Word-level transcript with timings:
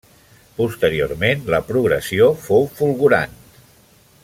Posteriorment, 0.59 1.43
la 1.55 1.59
progressió 1.67 2.31
fou 2.47 2.67
fulgurant. 2.81 3.37